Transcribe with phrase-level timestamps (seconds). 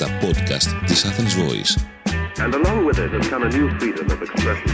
[0.00, 1.72] τα podcast της Athens Voice.
[2.44, 4.72] And along with it has come a new freedom of expression.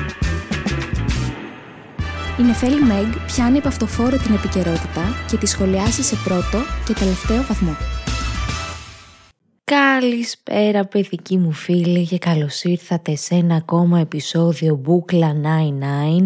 [2.38, 7.42] Η Νεφέλη Μέγ πιάνει από αυτοφόρο την επικαιρότητα και τη σχολιάσει σε πρώτο και τελευταίο
[7.42, 7.76] βαθμό.
[9.65, 16.24] Καλησπέρα παιδικοί μου φίλοι και καλώς ήρθατε σε ένα ακόμα επεισόδιο Μπούκλα 99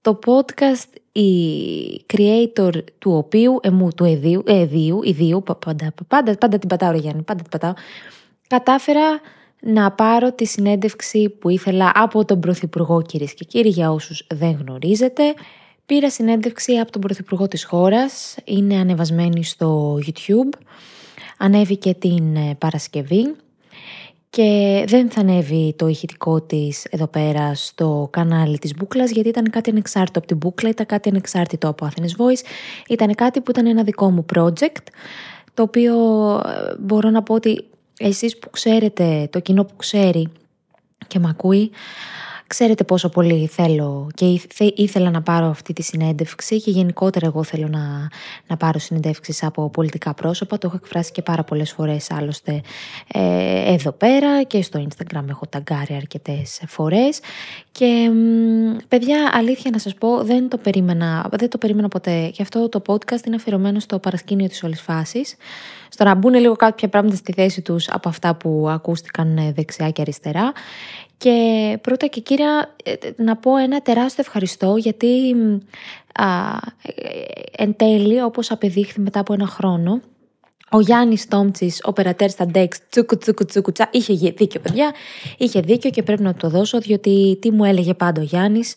[0.00, 0.90] το podcast
[1.20, 6.98] η creator του οποίου, εμού, του εδίου, εδίου, ιδίου, πάντα, πάντα, πάντα την πατάω ρε
[6.98, 7.72] Γιάννη, πάντα την πατάω,
[8.46, 9.20] κατάφερα
[9.60, 14.50] να πάρω τη συνέντευξη που ήθελα από τον Πρωθυπουργό κυρίες και κύριοι για όσους δεν
[14.60, 15.22] γνωρίζετε.
[15.86, 20.58] Πήρα συνέντευξη από τον Πρωθυπουργό της χώρας, είναι ανεβασμένη στο YouTube,
[21.38, 23.34] ανέβηκε την ε, Παρασκευή
[24.36, 29.50] και δεν θα ανέβει το ηχητικό της εδώ πέρα στο κανάλι της Μπούκλας γιατί ήταν
[29.50, 32.44] κάτι ανεξάρτητο από την Μπούκλα, ήταν κάτι ανεξάρτητο από Athens Voice,
[32.88, 34.82] ήταν κάτι που ήταν ένα δικό μου project
[35.54, 35.94] το οποίο
[36.46, 37.64] ε, μπορώ να πω ότι
[37.98, 40.28] εσείς που ξέρετε, το κοινό που ξέρει
[41.06, 41.70] και με ακούει,
[42.48, 44.40] Ξέρετε πόσο πολύ θέλω και
[44.74, 48.08] ήθελα να πάρω αυτή τη συνέντευξη και γενικότερα εγώ θέλω να,
[48.46, 50.58] να πάρω συνέντευξεις από πολιτικά πρόσωπα.
[50.58, 52.60] Το έχω εκφράσει και πάρα πολλές φορές άλλωστε
[53.12, 57.20] ε, εδώ πέρα και στο Instagram έχω ταγκάρει αρκετές φορές.
[57.72, 58.10] Και
[58.88, 62.30] παιδιά αλήθεια να σας πω δεν το περίμενα, δεν το περίμενα ποτέ.
[62.32, 65.36] Και αυτό το podcast είναι αφιερωμένο στο παρασκήνιο της όλης φάσης.
[65.88, 69.90] Στο να μπουν λίγο κάποια πράγματα στη θέση τους από αυτά που ακούστηκαν ε, δεξιά
[69.90, 70.52] και αριστερά.
[71.18, 75.34] Και πρώτα και κύρια ε, να πω ένα τεράστιο ευχαριστώ γιατί
[76.14, 76.26] α,
[77.56, 80.00] εν τέλει όπως απεδείχθη μετά από ένα χρόνο
[80.76, 84.94] ο Γιάννης Τόμτσι, ο περατέρ στα Dex, τσούκου τσούκου τσούκου τσα, είχε δίκιο, παιδιά.
[85.38, 88.74] Είχε δίκιο και πρέπει να το δώσω, διότι τι μου έλεγε πάντα ο Γιάννης.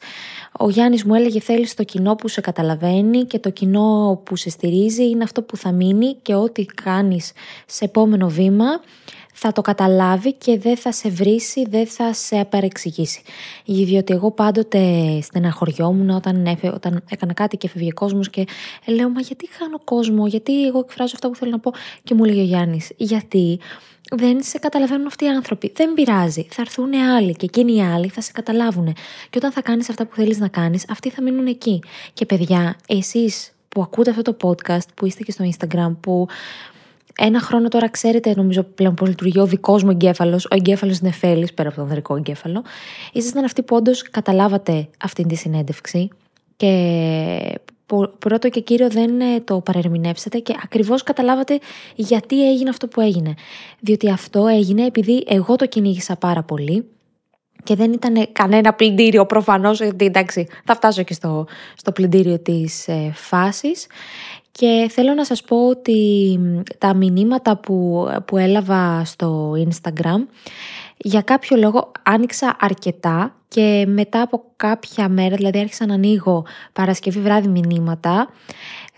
[0.59, 4.50] Ο Γιάννης μου έλεγε: Θέλεις το κοινό που σε καταλαβαίνει και το κοινό που σε
[4.50, 7.31] στηρίζει είναι αυτό που θα μείνει και ό,τι κάνεις
[7.66, 8.81] σε επόμενο βήμα
[9.42, 13.22] θα το καταλάβει και δεν θα σε βρίσει, δεν θα σε παρεξηγήσει.
[13.66, 14.82] Διότι εγώ πάντοτε
[15.22, 18.45] στεναχωριόμουν όταν, έφε, όταν έκανα κάτι και έφευγε κόσμος και
[18.86, 21.72] λέω Μα γιατί χάνω κόσμο, γιατί εγώ εκφράζω αυτά που θέλω να πω.
[22.04, 23.60] Και μου λέει ο Γιάννης, Γιατί
[24.16, 25.71] δεν σε καταλαβαίνουν αυτοί οι άνθρωποι.
[25.76, 26.48] Δεν πειράζει.
[26.50, 28.94] Θα έρθουν άλλοι και εκείνοι οι άλλοι θα σε καταλάβουν.
[29.30, 31.83] Και όταν θα κάνεις αυτά που θέλεις να κάνεις, αυτοί θα μείνουν εκεί.
[32.14, 36.27] Και παιδιά, εσείς που ακούτε αυτό το podcast, που είστε και στο Instagram, που
[37.20, 41.54] ένα χρόνο τώρα ξέρετε, νομίζω πλέον πώ λειτουργεί ο δικός μου εγκέφαλος, ο εγκέφαλος Νεφέλης,
[41.54, 42.64] πέρα από τον δρικό εγκέφαλο.
[43.14, 46.10] Ήσασταν αυτοί που όντως καταλάβατε αυτή τη συνέντευξη
[46.56, 47.60] και
[48.20, 51.60] πρώτο και κύριο δεν ε, το παρερμηνεύσατε και ακριβώς καταλάβατε
[51.96, 53.34] γιατί έγινε αυτό που έγινε.
[53.80, 56.86] Διότι αυτό έγινε επειδή εγώ το κυνήγησα πάρα πολύ
[57.64, 62.88] και δεν ήταν κανένα πλυντήριο προφανώς, γιατί εντάξει θα φτάσω και στο, στο πλυντήριο της
[62.88, 63.88] ε, φάσης
[64.59, 66.39] και θέλω να σας πω ότι
[66.77, 70.27] τα μηνύματα που, που έλαβα στο Instagram
[70.97, 77.20] για κάποιο λόγο άνοιξα αρκετά και μετά από κάποια μέρα, δηλαδή άρχισα να ανοίγω Παρασκευή
[77.20, 78.30] βράδυ μηνύματα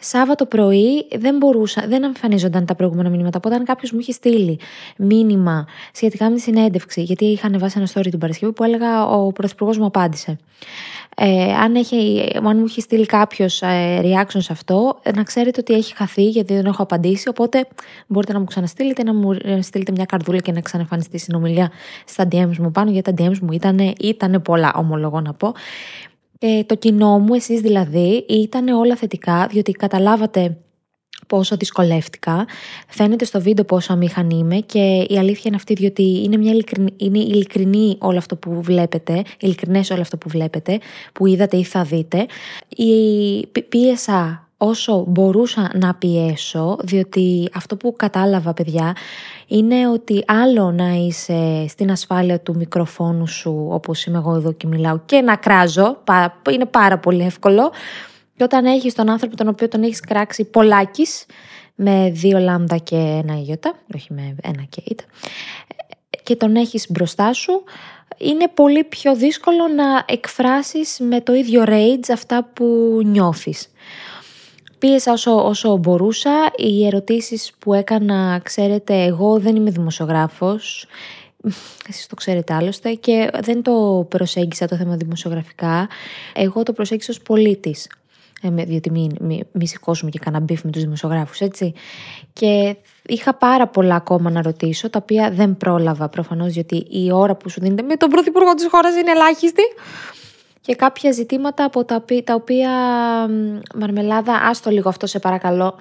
[0.03, 3.37] Σάββατο πρωί δεν μπορούσα, δεν εμφανίζονταν τα προηγούμενα μηνύματα.
[3.37, 4.59] Οπότε, αν κάποιος μου είχε στείλει
[4.97, 9.31] μήνυμα σχετικά με τη συνέντευξη, γιατί είχα ανεβάσει ένα story την Παρασκευή που έλεγα Ο
[9.31, 10.37] Πρωθυπουργός μου απάντησε.
[11.15, 15.73] Ε, αν, έχει, αν μου έχει στείλει κάποιος ε, reaction σε αυτό, να ξέρετε ότι
[15.73, 17.29] έχει χαθεί γιατί δεν έχω απαντήσει.
[17.29, 17.67] Οπότε
[18.07, 21.71] μπορείτε να μου ξαναστείλετε, να μου ε, στείλετε μια καρδούλα και να ξαναφανιστεί η συνομιλία
[22.05, 25.53] στα DMs μου πάνω, γιατί τα DMs μου ήταν, ήταν πολλά, ομολογώ να πω.
[26.43, 30.57] Ε, το κοινό μου, εσείς δηλαδή, ήταν όλα θετικά, διότι καταλάβατε
[31.27, 32.45] πόσο δυσκολεύτηκα.
[32.87, 36.93] Φαίνεται στο βίντεο πόσο αμήχανη είμαι και η αλήθεια είναι αυτή διότι είναι, μια ειλικρινή,
[36.97, 40.79] είναι ειλικρινή όλο αυτό που βλέπετε, ειλικρινές όλο αυτό που βλέπετε,
[41.13, 42.25] που είδατε ή θα δείτε.
[42.75, 48.95] Η, πίεσα όσο μπορούσα να πιέσω, διότι αυτό που κατάλαβα παιδιά
[49.47, 54.67] είναι ότι άλλο να είσαι στην ασφάλεια του μικροφόνου σου όπως είμαι εγώ εδώ και
[54.67, 55.97] μιλάω και να κράζω,
[56.51, 57.71] είναι πάρα πολύ εύκολο
[58.35, 61.25] και όταν έχεις τον άνθρωπο τον οποίο τον έχεις κράξει πολλάκις
[61.75, 65.03] με δύο λάμδα και ένα ιώτα, όχι με ένα και ήτα,
[66.23, 67.63] και τον έχεις μπροστά σου,
[68.17, 73.71] είναι πολύ πιο δύσκολο να εκφράσεις με το ίδιο rage αυτά που νιώθεις.
[74.81, 76.51] Πίεσα όσο, όσο μπορούσα.
[76.55, 80.85] Οι ερωτήσεις που έκανα, ξέρετε, εγώ δεν είμαι δημοσιογράφος.
[81.89, 85.89] Εσείς το ξέρετε άλλωστε και δεν το προσέγγισα το θέμα δημοσιογραφικά.
[86.33, 87.89] Εγώ το προσέγγισα ως πολίτης.
[88.41, 91.73] Ε, διότι μη, μη, μη σηκώσουμε και κανένα beef με τους δημοσιογράφους, έτσι.
[92.33, 92.75] Και
[93.05, 97.49] είχα πάρα πολλά ακόμα να ρωτήσω, τα οποία δεν πρόλαβα προφανώς, γιατί η ώρα που
[97.49, 99.63] σου δίνεται με τον πρωθυπουργό της χώρας είναι ελάχιστη
[100.61, 102.69] και κάποια ζητήματα από τα, τα οποία,
[103.75, 105.79] Μαρμελάδα, άστο λίγο αυτό σε παρακαλώ.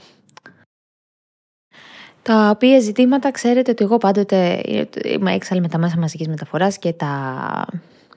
[2.22, 4.60] Τα οποία ζητήματα ξέρετε ότι εγώ πάντοτε
[5.04, 7.66] είμαι έξαλλη με τα μέσα μαζικής μεταφοράς και τα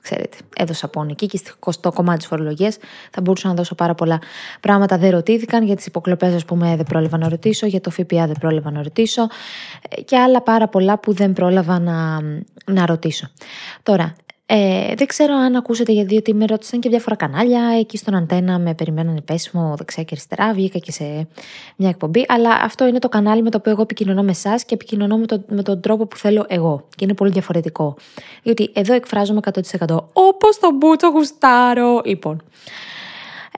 [0.04, 1.40] ξέρετε, έδωσα πόνο εκεί και
[1.70, 2.76] στο κομμάτι της φορολογίας
[3.10, 4.20] θα μπορούσα να δώσω πάρα πολλά
[4.60, 4.98] πράγματα.
[4.98, 8.36] Δεν ρωτήθηκαν για τις υποκλοπές, ας πούμε, δεν πρόλαβα να ρωτήσω, για το ΦΠΑ δεν
[8.40, 9.26] πρόλαβα να ρωτήσω
[10.04, 12.20] και άλλα πάρα πολλά που δεν πρόλαβα να,
[12.66, 13.28] να ρωτήσω.
[13.82, 14.14] Τώρα,
[14.46, 17.60] ε, δεν ξέρω αν ακούσατε γιατί διότι με ρώτησαν και διάφορα κανάλια.
[17.78, 20.52] Εκεί στον αντένα με περιμέναν πέσιμο δεξιά και αριστερά.
[20.52, 21.28] Βγήκα και σε
[21.76, 22.24] μια εκπομπή.
[22.28, 25.26] Αλλά αυτό είναι το κανάλι με το οποίο εγώ επικοινωνώ με εσάς και επικοινωνώ με,
[25.26, 26.86] το, με τον τρόπο που θέλω εγώ.
[26.96, 27.96] Και είναι πολύ διαφορετικό.
[28.42, 29.40] Διότι εδώ εκφράζομαι
[29.78, 32.00] 100% όπως τον Μπούτσο γουστάρω.
[32.04, 32.42] Λοιπόν.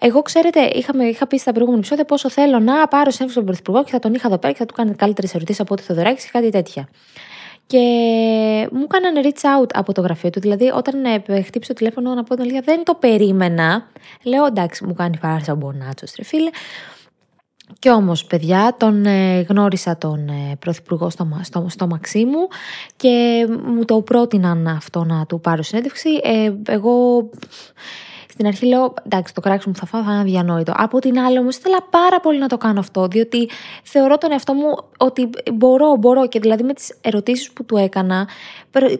[0.01, 3.85] Εγώ, ξέρετε, είχαμε, είχα πει στα προηγούμενα επεισόδια πόσο θέλω να πάρω συνέντευξη στον Πρωθυπουργό
[3.85, 6.25] και θα τον είχα εδώ πέρα και θα του κάνει καλύτερες ερωτήσεις από ό,τι Θεοδωράκης
[6.25, 6.89] και κάτι τέτοια
[7.67, 7.79] και
[8.73, 10.41] μου έκαναν reach out από το γραφείο του.
[10.41, 13.89] Δηλαδή, όταν ε, χτύπησε το τηλέφωνο να πω την αλήθεια, δεν το περίμενα.
[14.23, 16.51] Λέω εντάξει, μου κάνει φάρσα ο Μπονάτσος, φίλε.
[17.79, 22.49] Και όμως, παιδιά, τον ε, γνώρισα τον ε, πρωθυπουργό στο, στο, στο Μαξίμου
[22.97, 26.09] και μου το πρότειναν αυτό να του πάρω συνέντευξη.
[26.23, 27.29] Ε, εγώ
[28.37, 30.73] στην αρχή λέω, εντάξει, το κράξιμο που θα φάω θα είναι αδιανόητο.
[30.77, 33.49] Από την άλλη όμως ήθελα πάρα πολύ να το κάνω αυτό, διότι
[33.83, 36.29] θεωρώ τον εαυτό μου ότι μπορώ, μπορώ.
[36.29, 38.29] Και δηλαδή με τις ερωτήσεις που του έκανα,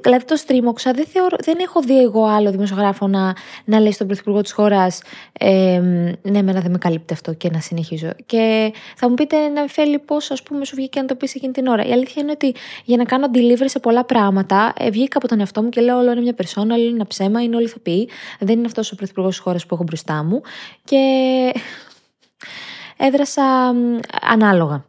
[0.01, 3.35] δηλαδή το στρίμωξα, δεν, θεωρώ, δεν έχω δει εγώ άλλο δημοσιογράφο να,
[3.65, 5.01] να λέει στον πρωθυπουργό της χώρας,
[5.33, 5.79] ε,
[6.23, 8.11] ναι, εμένα δεν με καλύπτει αυτό και να συνεχίζω.
[8.27, 11.53] Και θα μου πείτε, να φέλει πώς, ας πούμε, σου βγήκε να το πεις εκείνη
[11.53, 11.85] την ώρα.
[11.85, 12.55] Η αλήθεια είναι ότι
[12.85, 15.99] για να κάνω delivery σε πολλά πράγματα, ε, βγήκα από τον εαυτό μου και λέω:
[15.99, 18.09] Όλο είναι μια περσόνα, όλο είναι ένα ψέμα, είναι όλοι ηθοποιοί.
[18.41, 20.41] Δεν είναι αυτός ο πρωθυπουργός τη χώρα που έχω μπροστά μου.
[20.85, 21.01] Και
[22.97, 23.75] έδρασα
[24.21, 24.85] ανάλογα.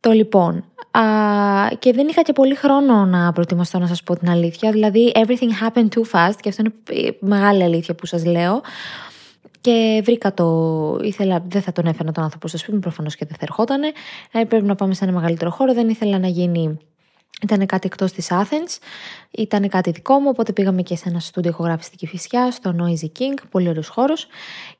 [0.00, 0.64] Το λοιπόν.
[0.90, 1.02] Α,
[1.78, 4.70] και δεν είχα και πολύ χρόνο να προετοιμαστώ να σας πω την αλήθεια.
[4.70, 8.60] Δηλαδή, everything happened too fast και αυτό είναι μεγάλη αλήθεια που σας λέω.
[9.60, 10.98] Και βρήκα το.
[11.02, 13.92] ήθελα, δεν θα τον έφερα τον άνθρωπο στο σπίτι μου, προφανώς και δεν θα ερχότανε.
[14.32, 15.74] Ε, πρέπει να πάμε σε ένα μεγαλύτερο χώρο.
[15.74, 16.78] Δεν ήθελα να γίνει
[17.42, 18.78] ήταν κάτι εκτός της Athens,
[19.36, 23.42] ήταν κάτι δικό μου, οπότε πήγαμε και σε ένα στούντιο ηχογραφιστική φυσιά, στο Noisy King,
[23.50, 24.26] πολύ ωραίος χώρος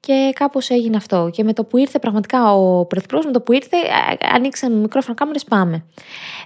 [0.00, 1.30] και κάπως έγινε αυτό.
[1.32, 3.76] Και με το που ήρθε πραγματικά ο πρωθυπουργός, με το που ήρθε
[4.34, 5.84] ανοίξαμε μικρόφωνο κάμερες, πάμε.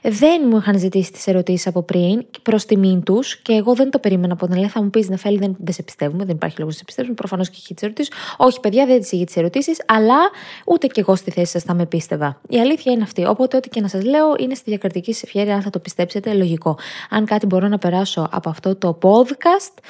[0.02, 3.98] Δεν μου είχαν ζητήσει τις ερωτήσεις από πριν, προς τιμήν τους και εγώ δεν το
[3.98, 4.72] περίμενα από την Ελλάδα.
[4.72, 7.14] Θα μου πεις Νεφέλη, δεν, δεν σε πιστεύουμε, δεν υπάρχει λόγος να σε πιστεύουμε.
[7.14, 8.12] Προφανώς και έχει τις ερωτήσεις.
[8.36, 10.18] Όχι, παιδιά, δεν τις είχε τις ερωτήσεις, αλλά
[10.66, 12.40] ούτε και εγώ στη θέση σας θα με πίστευα.
[12.48, 13.24] Η αλήθεια είναι αυτή.
[13.24, 16.32] Οπότε, ό,τι και να σας λέω είναι στη διακριτική ευχαίρεια αν θα το πιστέψετε πιστέψετε,
[16.34, 16.78] λογικό.
[17.10, 17.97] Αν κάτι μπορώ να περάσω
[18.30, 19.82] από αυτό το podcast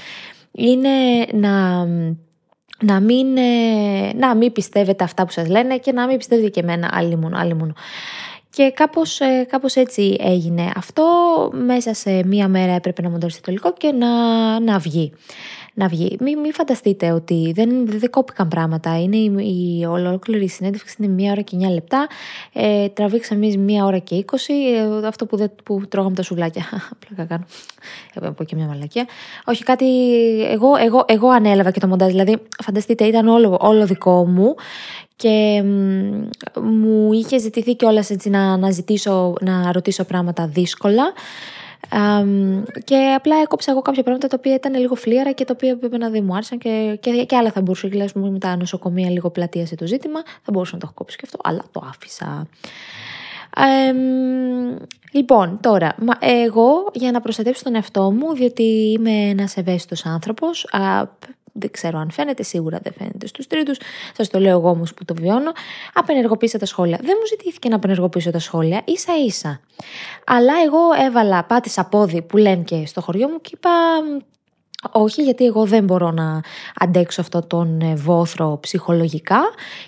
[0.53, 1.87] είναι να
[2.81, 6.61] να μην, ε, να μην πιστεύετε αυτά που σας λένε και να μην πιστεύετε και
[6.61, 6.91] εμένα.
[6.93, 7.73] Άλλη μόνο,
[8.51, 11.05] Και κάπως, ε, κάπως έτσι έγινε αυτό.
[11.53, 14.09] Μέσα σε μία μέρα έπρεπε να μοντάρει το υλικό και να,
[14.61, 15.13] να βγει
[15.79, 16.17] να βγει.
[16.21, 19.01] Μην μη φανταστείτε ότι δεν, δεν κόπηκαν πράγματα.
[19.01, 22.07] Είναι η, η ολόκληρη συνέντευξη είναι μία ώρα και 9 λεπτά.
[22.53, 24.35] Ε, τραβήξαμε εμείς μία ώρα και 20.
[25.03, 26.63] Ε, αυτό που, δεν, που τρώγαμε τα σουβλάκια.
[26.93, 27.45] Απλά κάνω.
[28.15, 29.07] Ε, πω και μια μαλακία.
[29.45, 29.87] Όχι, κάτι.
[30.43, 32.11] Εγώ, εγώ, εγώ ανέλαβα και το μοντάζ.
[32.11, 34.55] Δηλαδή, φανταστείτε, ήταν όλο, όλο δικό μου
[35.17, 35.63] και
[36.63, 41.13] μου είχε ζητηθεί κιόλας έτσι να, να ζητήσω, να ρωτήσω πράγματα δύσκολα
[42.85, 45.99] και απλά έκοψα εγώ κάποια πράγματα τα οποία ήταν λίγο φλίαρα και τα οποία πρέπει
[45.99, 47.89] να δεν μου άρεσαν και, και, και άλλα θα μπορούσα.
[47.89, 51.23] Δηλαδή, με τα νοσοκομεία λίγο πλατεία το ζήτημα, θα μπορούσα να το έχω κόψει και
[51.25, 52.47] αυτό, αλλά το άφησα.
[53.57, 53.93] Ε,
[55.13, 60.67] λοιπόν, τώρα, εγώ για να προστατεύσω τον εαυτό μου, διότι είμαι ένας ευαίσθητος άνθρωπος,
[61.59, 63.79] δεν ξέρω αν φαίνεται, σίγουρα δεν φαίνεται στους τρίτους.
[64.17, 65.53] Σας το λέω εγώ όμως που το βιώνω.
[65.95, 66.99] Απενεργοποίησα τα σχόλια.
[67.03, 69.61] Δεν μου ζητήθηκε να απενεργοποιήσω τα σχόλια, ίσα ίσα.
[70.27, 73.71] Αλλά εγώ έβαλα, πάτησα πόδι που λένε και στο χωριό μου και είπα.
[74.93, 76.41] Όχι, γιατί εγώ δεν μπορώ να
[76.75, 79.41] αντέξω αυτό τον ε, βόθρο ψυχολογικά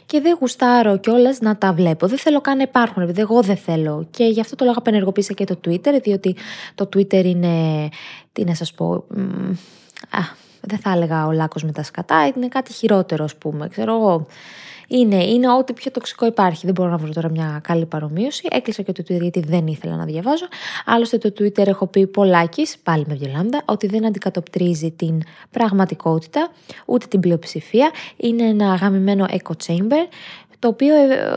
[0.07, 2.07] και δεν γουστάρω κιόλας να τα βλέπω.
[2.07, 4.07] Δεν θέλω καν να υπάρχουν, επειδή εγώ δεν θέλω.
[4.11, 6.37] Και γι' αυτό το λόγο απενεργοποίησα και το Twitter, διότι
[6.75, 7.89] το Twitter είναι.
[8.33, 9.05] Τι να σας πω.
[10.11, 10.19] Α,
[10.61, 13.69] δεν θα έλεγα ο λάκκο με τα σκατά, είναι κάτι χειρότερο, ας πούμε.
[13.69, 14.27] Ξέρω εγώ.
[14.93, 16.65] Είναι, είναι ό,τι πιο τοξικό υπάρχει.
[16.65, 18.49] Δεν μπορώ να βρω τώρα μια καλή παρομοίωση.
[18.51, 20.47] Έκλεισα και το Twitter γιατί δεν ήθελα να διαβάζω.
[20.85, 26.51] Άλλωστε το Twitter έχω πει πολλάκις, πάλι με βιολάμδα, ότι δεν αντικατοπτρίζει την πραγματικότητα,
[26.87, 27.91] ούτε την πλειοψηφία.
[28.17, 30.07] Είναι ένα γαμημένο echo chamber
[30.61, 30.95] το οποίο,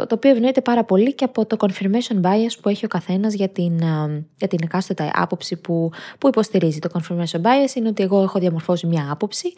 [0.08, 3.50] το οποίο ευνοείται πάρα πολύ και από το confirmation bias που έχει ο καθένας για
[3.50, 3.78] την,
[4.38, 6.80] για την εκάστοτε άποψη που, που υποστηρίζει.
[6.80, 9.54] Το confirmation bias είναι ότι εγώ έχω διαμορφώσει μια άποψη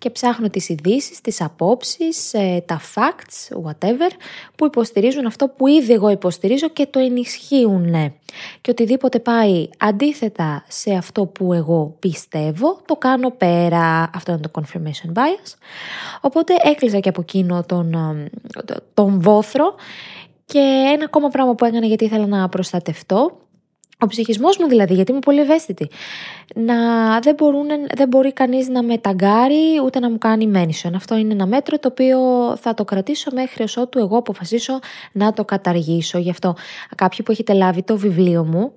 [0.00, 4.10] και ψάχνω τις ειδήσεις, τις απόψεις, ε, τα facts, whatever,
[4.56, 8.12] που υποστηρίζουν αυτό που ήδη εγώ υποστηρίζω και το ενισχύουν.
[8.60, 14.10] Και οτιδήποτε πάει αντίθετα σε αυτό που εγώ πιστεύω, το κάνω πέρα.
[14.14, 15.54] Αυτό είναι το confirmation bias.
[16.20, 17.94] Οπότε έκλεισα και από εκείνο τον,
[19.04, 19.74] τον βόθρο
[20.44, 20.58] Και
[20.94, 23.32] ένα ακόμα πράγμα που έκανα γιατί ήθελα να προστατευτώ
[24.02, 25.90] ο ψυχισμός μου δηλαδή, γιατί είμαι πολύ ευαίσθητη.
[26.54, 26.74] Να,
[27.20, 30.90] δεν, μπορούν, δεν μπορεί κανείς να με ταγκάρει ούτε να μου κάνει mention.
[30.94, 32.18] Αυτό είναι ένα μέτρο το οποίο
[32.56, 34.78] θα το κρατήσω μέχρι ότου εγώ αποφασίσω
[35.12, 36.18] να το καταργήσω.
[36.18, 36.54] Γι' αυτό
[36.96, 38.72] κάποιοι που έχετε λάβει το βιβλίο μου,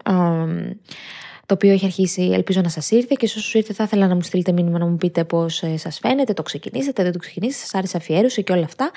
[1.46, 4.22] το οποίο έχει αρχίσει, ελπίζω να σας ήρθε και όσο ήρθε θα ήθελα να μου
[4.22, 7.74] στείλετε μήνυμα να μου πείτε πώς ε, σας φαίνεται, το ξεκινήσατε, δεν το ξεκινήσατε, σας
[7.74, 8.92] άρεσε αφιέρωση και όλα αυτά.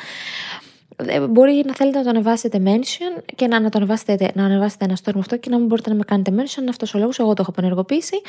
[0.96, 4.84] Ε, μπορεί να θέλετε να το ανεβάσετε mention και να, να το ανεβάσετε, να ανεβάσετε
[4.84, 6.60] ένα story με αυτό και να μην μπορείτε να με κάνετε mention.
[6.60, 7.18] Είναι αυτός ο λόγος.
[7.18, 8.20] Εγώ το έχω απενεργοποιήσει.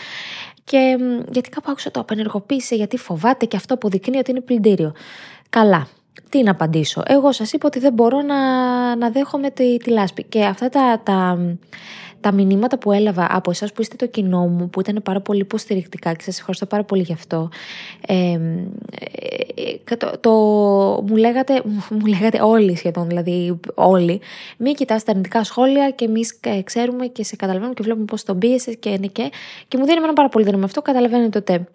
[0.64, 0.98] Και
[1.32, 4.94] γιατί κάπου άκουσα το απενεργοποίησε, γιατί φοβάται και αυτό αποδεικνύει ότι είναι πλυντήριο.
[5.50, 5.88] Καλά.
[6.30, 7.04] Τι να απαντήσω.
[7.06, 10.24] Εγώ σας είπα ότι δεν μπορώ να, να δέχομαι τη, τη λάσπη.
[10.24, 11.40] Και αυτά τα, τα
[12.22, 15.40] τα μηνύματα που έλαβα από εσάς που είστε το κοινό μου, που ήταν πάρα πολύ
[15.40, 17.50] υποστηρικτικά και σας ευχαριστώ πάρα πολύ γι' αυτό.
[18.08, 18.40] Ε,
[19.98, 20.32] το, το,
[21.08, 24.22] μου, λέγατε, μου λέγατε όλοι σχεδόν, δηλαδή όλοι,
[24.58, 26.22] μην κοιτάς τα αρνητικά σχόλια και εμεί
[26.64, 29.32] ξέρουμε και σε καταλαβαίνουμε και βλέπουμε πώς τον πίεσαι και είναι και,
[29.68, 31.68] και μου δίνει ένα πάρα πολύ δύναμη αυτό, καταλαβαίνετε ότι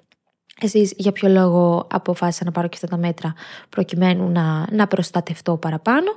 [0.61, 3.35] εσείς για ποιο λόγο αποφάσισα να πάρω και αυτά τα μέτρα
[3.69, 6.11] προκειμένου να, να προστατευτώ παραπάνω.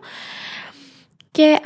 [1.35, 1.59] Και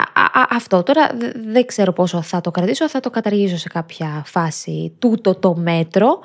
[0.49, 5.35] αυτό τώρα δεν ξέρω πόσο θα το κρατήσω, θα το καταργήσω σε κάποια φάση τούτο
[5.35, 6.19] το μέτρο.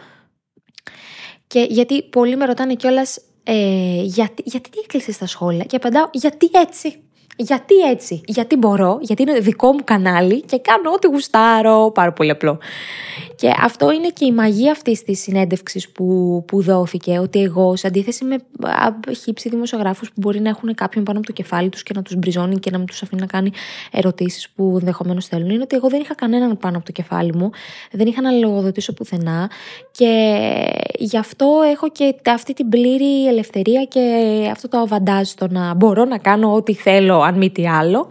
[1.47, 6.51] Και γιατί πολλοί με ρωτάνε κιόλας ε, γιατί, γιατί έκλεισες τα σχόλια και απαντάω γιατί
[6.53, 7.04] έτσι.
[7.37, 12.31] Γιατί έτσι, γιατί μπορώ, γιατί είναι δικό μου κανάλι και κάνω ό,τι γουστάρω, πάρα πολύ
[12.31, 12.59] απλό.
[13.37, 17.87] Και αυτό είναι και η μαγεία αυτής της συνέντευξης που, που δόθηκε, ότι εγώ, σε
[17.87, 18.37] αντίθεση με
[19.23, 22.17] χύψη δημοσιογράφους που μπορεί να έχουν κάποιον πάνω από το κεφάλι τους και να τους
[22.17, 23.51] μπριζώνει και να μην τους αφήνει να κάνει
[23.91, 27.51] ερωτήσεις που ενδεχομένως θέλουν, είναι ότι εγώ δεν είχα κανέναν πάνω από το κεφάλι μου,
[27.93, 29.51] δεν είχα να λογοδοτήσω πουθενά
[29.91, 30.35] και
[30.99, 34.01] γι' αυτό έχω και αυτή την πλήρη ελευθερία και
[34.51, 38.09] αυτό το αβαντάζ στο να μπορώ να κάνω ό,τι θέλω, αν μη τι άλλο.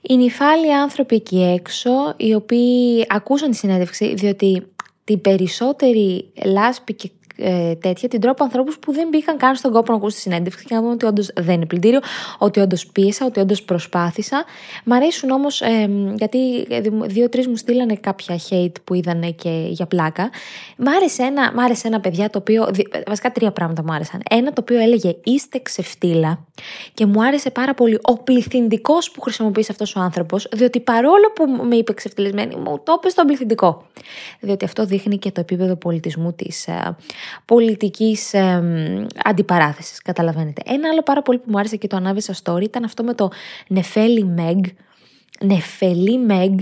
[0.00, 4.66] Οι νυφάλοι άνθρωποι εκεί έξω, οι οποίοι ακούσαν τη συνέντευξη, διότι
[5.04, 9.92] την περισσότερη λάσπη και ε, τέτοια την τρόπο ανθρώπους που δεν μπήκαν καν στον κόπο
[9.92, 12.00] να ακούσουν τη συνέντευξη και να δουν ότι όντως δεν είναι πλυντήριο,
[12.38, 14.44] ότι όντως πίεσα, ότι όντως προσπάθησα.
[14.84, 16.66] Μ' αρέσουν όμως, ε, γιατί
[17.04, 20.30] δύο-τρεις μου στείλανε κάποια hate που είδανε και για πλάκα.
[20.76, 22.68] Μ' άρεσε ένα, μ άρεσε ένα παιδιά το οποίο.
[23.06, 24.22] Βασικά τρία πράγματα μου άρεσαν.
[24.30, 26.46] Ένα το οποίο έλεγε Είστε ξεφτύλα
[26.94, 31.64] και μου άρεσε πάρα πολύ ο πληθυντικός που χρησιμοποιεί αυτός ο άνθρωπος, διότι παρόλο που
[31.64, 33.86] με είπε ξεφτυλισμένη, μου το είπε στον πληθυντικό.
[34.40, 36.96] Διότι αυτό δείχνει και το επίπεδο πολιτισμού της ε,
[37.44, 38.62] πολιτικής ε,
[39.24, 40.62] αντιπαράθεσης, καταλαβαίνετε.
[40.66, 43.30] Ένα άλλο πάρα πολύ που μου άρεσε και το ανάβησα story ήταν αυτό με το
[43.68, 44.58] Νεφέλη Μεγ,
[45.40, 46.54] Νεφελή Μεγ,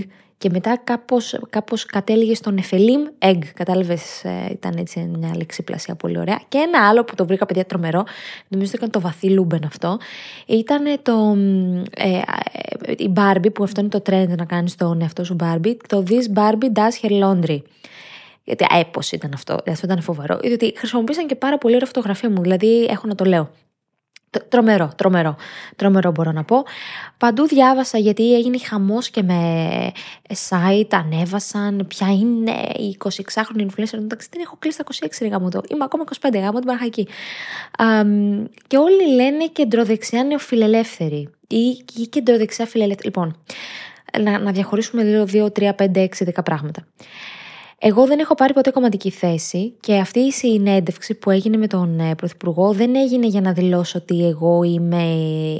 [0.43, 3.39] και μετά κάπως, κάπως κατέληγε στο Νεφελίμ Egg.
[3.53, 6.41] Κατάλαβες, ε, ήταν έτσι μια λεξίπλασία πολύ ωραία.
[6.49, 8.03] Και ένα άλλο που το βρήκα παιδιά τρομερό,
[8.47, 9.97] νομίζω ότι ήταν το βαθύ Λούμπεν αυτό,
[10.45, 11.35] ήταν το,
[11.95, 15.75] ε, ε, η Barbie, που αυτό είναι το trend να κάνεις τον εαυτό σου Barbie,
[15.87, 17.59] το This Barbie does her laundry.
[18.43, 20.37] Γιατί έπος ήταν αυτό, αυτό ήταν φοβερό.
[20.37, 23.49] Διότι χρησιμοποίησαν και πάρα πολύ ωραία φωτογραφία μου, δηλαδή έχω να το λέω.
[24.49, 25.35] Τρομερό, τρομερό.
[25.75, 26.63] Τρομερό μπορώ να πω.
[27.17, 29.91] Παντού διάβασα γιατί έγινε χαμός και με
[30.49, 33.93] site, ανέβασαν ποια είναι η 26χρονη influencer.
[33.93, 34.83] Εντάξει, δεν έχω κλείσει τα
[35.25, 35.61] 26 γάμο το.
[35.69, 37.07] Είμαι ακόμα 25 γάμο, την παραχα εκεί.
[38.67, 43.07] και όλοι λένε κεντροδεξιά νεοφιλελεύθερη ή, ή κεντροδεξιά φιλελεύθερη.
[43.07, 43.37] Λοιπόν,
[44.21, 46.85] να, να διαχωρίσουμε λίγο 2, 3, 5, 6, 10 πράγματα.
[47.85, 51.99] Εγώ δεν έχω πάρει ποτέ κομματική θέση και αυτή η συνέντευξη που έγινε με τον
[51.99, 55.03] ε, Πρωθυπουργό δεν έγινε για να δηλώσω ότι εγώ είμαι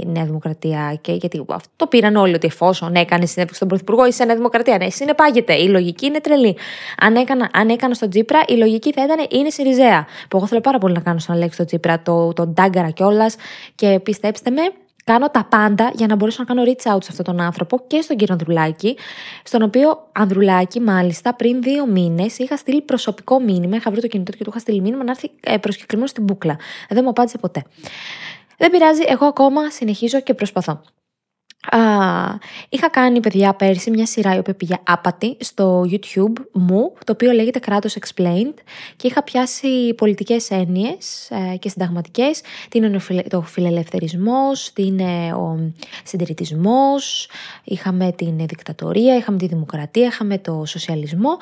[0.05, 0.97] Νέα Δημοκρατία.
[1.01, 4.77] Και γιατί αυτό το πήραν όλοι ότι εφόσον έκανε συνέντευξη στον Πρωθυπουργό είσαι Νέα Δημοκρατία.
[4.77, 5.53] Ναι, συνεπάγεται.
[5.53, 6.57] Η λογική είναι τρελή.
[6.97, 10.05] Αν έκανα, αν έκανα στον Τζίπρα, η λογική θα ήταν είναι Σιριζέα.
[10.29, 13.35] Που εγώ θέλω πάρα πολύ να κάνω στον Αλέξη τον Τζίπρα, τον το Ντάγκαρα κιόλας.
[13.75, 14.61] Και πιστέψτε με,
[15.03, 18.01] κάνω τα πάντα για να μπορέσω να κάνω reach out σε αυτόν τον άνθρωπο και
[18.01, 18.97] στον κύριο Ανδρουλάκη,
[19.43, 23.75] στον οποίο Ανδρουλάκη, μάλιστα, πριν δύο μήνες είχα στείλει προσωπικό μήνυμα.
[23.75, 26.57] Είχα βρει το κινητό και του είχα στείλει μήνυμα να έρθει ε, προσκεκλημένος στην μπουκλα.
[26.89, 27.63] Δεν μου απάντησε ποτέ.
[28.57, 30.81] Δεν πειράζει, εγώ ακόμα συνεχίζω και προσπαθώ.
[31.71, 31.79] Α,
[32.69, 37.31] είχα κάνει, παιδιά, πέρσι μια σειρά η οποία πήγε άπατη στο YouTube μου, το οποίο
[37.31, 38.53] λέγεται Κράτος Explained
[38.95, 45.71] και είχα πιάσει πολιτικές έννοιες ε, και συνταγματικές, τι είναι το φιλελευθερισμός, τι είναι ο
[46.03, 47.29] συντηρητισμός,
[47.63, 51.37] είχαμε την δικτατορία, είχαμε τη δημοκρατία, είχαμε το σοσιαλισμό,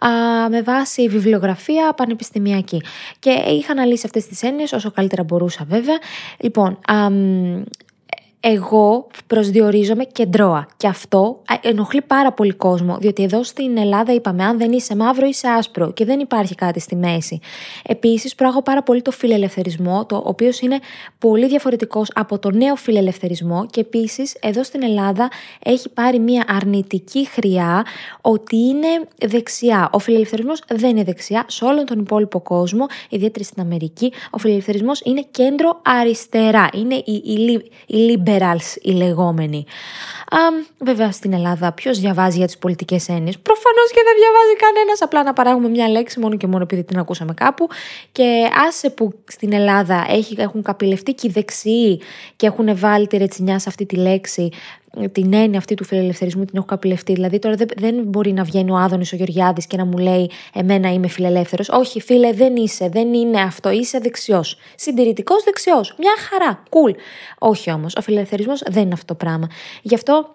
[0.00, 0.08] α,
[0.50, 2.82] με βάση βιβλιογραφία πανεπιστημιακή.
[3.18, 5.98] Και είχα αναλύσει αυτές τις έννοιες όσο καλύτερα μπορούσα βέβαια.
[6.38, 7.08] Λοιπόν, α,
[8.40, 10.66] εγώ προσδιορίζομαι κεντρώα.
[10.76, 15.26] Και αυτό ενοχλεί πάρα πολύ κόσμο, διότι εδώ στην Ελλάδα είπαμε, αν δεν είσαι μαύρο,
[15.26, 17.40] είσαι άσπρο και δεν υπάρχει κάτι στη μέση.
[17.86, 20.78] Επίσης, προάγω πάρα πολύ το φιλελευθερισμό, το οποίο είναι
[21.18, 25.30] πολύ διαφορετικός από το νέο φιλελευθερισμό και επίσης εδώ στην Ελλάδα
[25.64, 27.84] έχει πάρει μια αρνητική χρειά
[28.20, 28.88] ότι είναι
[29.26, 29.88] δεξιά.
[29.92, 31.44] Ο φιλελευθερισμός δεν είναι δεξιά.
[31.48, 36.68] Σε όλον τον υπόλοιπο κόσμο, ιδιαίτερα στην Αμερική, ο φιλελευθερισμός είναι κέντρο αριστερά.
[36.74, 39.15] Είναι οι, οι, οι liberals οι λεγόμενοι.
[40.30, 40.38] Α,
[40.78, 45.02] βέβαια στην Ελλάδα ποιος διαβάζει για τις πολιτικές έννοιες; Προφανώς και δεν διαβάζει κανένας.
[45.02, 47.68] Απλά να παράγουμε μια λέξη μόνο και μόνο επειδή την ακούσαμε κάπου.
[48.12, 50.06] Και άσε που στην Ελλάδα
[50.36, 52.00] έχουν καπηλευτεί και οι δεξιοί
[52.36, 54.50] και έχουν βάλει τη ρετσινιά σε αυτή τη λέξη
[55.12, 57.12] την έννοια αυτή του φιλελευθερισμού την έχω καπηλευτεί.
[57.12, 60.30] Δηλαδή τώρα δεν, δεν μπορεί να βγαίνει ο Άδωνης ο Γεωργιάδης και να μου λέει
[60.54, 61.68] Εμένα είμαι φιλελεύθερος.
[61.68, 63.70] Όχι, φίλε, δεν είσαι, δεν είναι αυτό.
[63.70, 64.58] Είσαι δεξιός.
[64.74, 65.94] Συντηρητικός δεξιός.
[65.98, 66.62] Μια χαρά.
[66.68, 66.94] Cool.
[67.38, 67.96] Όχι όμως.
[67.96, 69.48] Ο φιλελευθερισμός δεν είναι αυτό το πράγμα.
[69.82, 70.34] Γι' αυτό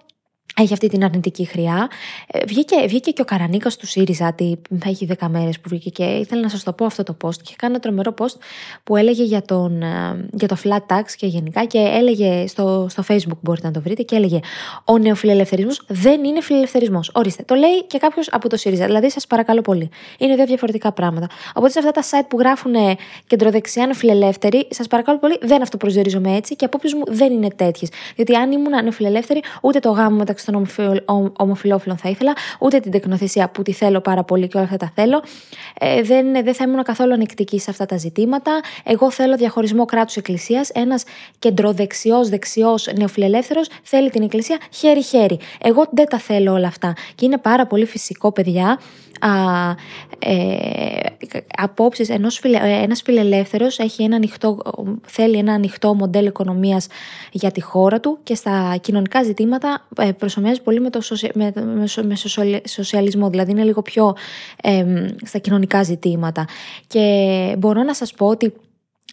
[0.55, 1.89] έχει αυτή την αρνητική χρειά.
[2.27, 4.35] Ε, βγήκε, βγήκε και ο Καρανίκα του ΣΥΡΙΖΑ,
[4.79, 7.41] θα έχει 10 μέρες που βγήκε και ήθελα να σας το πω αυτό το post.
[7.43, 8.35] Είχε κάνει ένα τρομερό post
[8.83, 13.03] που έλεγε για, τον, ε, για το flat tax και γενικά και έλεγε στο, στο
[13.07, 14.39] Facebook, μπορείτε να το βρείτε, και έλεγε
[14.85, 17.11] Ο νεοφιλελευθερισμός δεν είναι φιλελευθερισμός.
[17.13, 18.85] Ορίστε, το λέει και κάποιος από το ΣΥΡΙΖΑ.
[18.85, 19.89] Δηλαδή, σας παρακαλώ πολύ.
[20.17, 21.27] Είναι δύο διαφορετικά πράγματα.
[21.53, 22.73] Οπότε σε αυτά τα site που γράφουν
[23.27, 27.89] κεντροδεξιά νεοφιλελεύθεροι, σας παρακαλώ πολύ, δεν αυτοπροσδιορίζομαι έτσι και απόψει μου δεν είναι τέτοιες.
[28.15, 32.91] Διότι αν ήμουν νεοφιλελεύθερη, ούτε το γάμο μεταξύ μεταξύ των ομοφυλόφιλων θα ήθελα, ούτε την
[32.91, 35.23] τεκνοθεσία που τη θέλω πάρα πολύ και όλα αυτά τα θέλω.
[35.79, 38.59] Ε, δεν, δεν θα ήμουν καθόλου ανεκτική σε αυτά τα ζητήματα.
[38.83, 40.67] Εγώ θέλω διαχωρισμό κράτου-εκκλησία.
[40.73, 41.03] Ένας
[41.39, 45.39] κεντροδεξιός, δεξιός, νεοφιλελεύθερος θέλει την εκκλησία χέρι-χέρι.
[45.61, 46.93] Εγώ δεν τα θέλω όλα αυτά.
[47.15, 48.79] Και είναι πάρα πολύ φυσικό, παιδιά,
[49.19, 49.29] α,
[50.19, 50.99] ε,
[51.57, 54.57] απόψεις ενός φιλε, ένας φιλελεύθερος έχει ένα ανοιχτό,
[55.05, 56.87] θέλει ένα ανοιχτό μοντέλο οικονομίας
[57.31, 61.01] για τη χώρα του και στα κοινωνικά ζητήματα ε, προσωμιάζει πολύ με το
[61.33, 61.51] με,
[62.03, 62.15] με,
[62.67, 64.15] σοσιαλισμό, δηλαδή είναι λίγο πιο
[64.63, 64.85] ε,
[65.25, 66.47] στα κοινωνικά ζητήματα.
[66.87, 68.53] Και μπορώ να σας πω ότι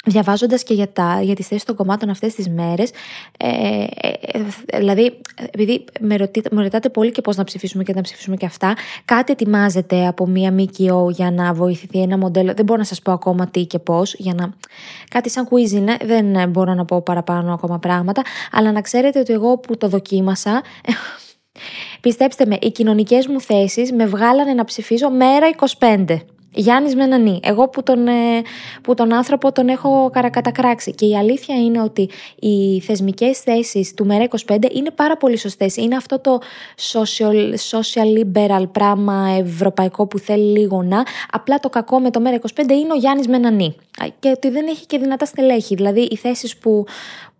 [0.09, 2.91] διαβάζοντας και για, τα, για τις θέσεις των κομμάτων αυτές τις μέρες,
[3.39, 3.49] ε,
[3.95, 8.01] ε, ε δηλαδή επειδή με, ρωτήτε, με ρωτάτε πολύ και πώς να ψηφίσουμε και να
[8.01, 12.79] ψηφίσουμε και αυτά, κάτι ετοιμάζεται από μία ΜΚΟ για να βοηθηθεί ένα μοντέλο, δεν μπορώ
[12.79, 14.53] να σας πω ακόμα τι και πώς, για να...
[15.09, 19.33] κάτι σαν quiz είναι, δεν μπορώ να πω παραπάνω ακόμα πράγματα, αλλά να ξέρετε ότι
[19.33, 20.63] εγώ που το δοκίμασα,
[22.01, 25.47] πιστέψτε με, οι κοινωνικές μου θέσεις με βγάλανε να ψηφίζω μέρα
[25.79, 26.17] 25.
[26.61, 28.43] Γιάννης Μενανή, εγώ που τον, ε,
[28.83, 30.93] που τον άνθρωπο τον έχω καρακατακράξει.
[30.93, 35.77] Και η αλήθεια είναι ότι οι θεσμικές θέσεις του ΜΕΡΑ 25 είναι πάρα πολύ σωστές.
[35.77, 36.39] Είναι αυτό το
[36.93, 42.39] social, social liberal πράγμα ευρωπαϊκό που θέλει λίγο να, απλά το κακό με το ΜΕΡΑ
[42.55, 43.77] 25 είναι ο Γιάννης Μενανή
[44.19, 46.85] και ότι δεν έχει και δυνατά στελέχη, δηλαδή οι θέσεις που,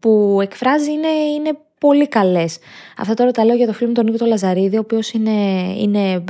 [0.01, 2.59] που εκφράζει είναι, είναι πολύ καλές.
[2.97, 5.31] Αυτά τώρα τα λέω για το φίλο μου τον Νίκο Λαζαρίδη, ο οποίος είναι,
[5.79, 6.25] είναι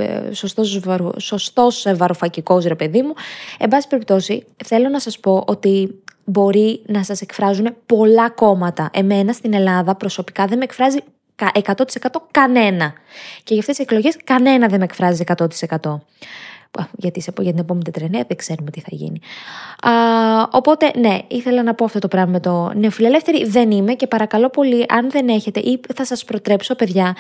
[1.17, 3.13] σωστός βαροφακικό ρε παιδί μου.
[3.59, 8.91] Εν πάση περιπτώσει, θέλω να σας πω ότι μπορεί να σας εκφράζουν πολλά κόμματα.
[8.93, 10.99] Εμένα στην Ελλάδα προσωπικά δεν με εκφράζει
[11.53, 11.75] 100%
[12.31, 12.93] κανένα.
[13.45, 15.47] Και για αυτές τις εκλογές κανένα δεν με εκφράζει 100%
[16.97, 19.21] γιατί σε, για την επόμενη τετρενέα δεν ξέρουμε τι θα γίνει.
[19.81, 19.93] Α,
[20.51, 23.45] οπότε, ναι, ήθελα να πω αυτό το πράγμα με το νεοφιλελεύθερη.
[23.45, 27.17] Δεν είμαι και παρακαλώ πολύ, αν δεν έχετε ή θα σας προτρέψω, παιδιά,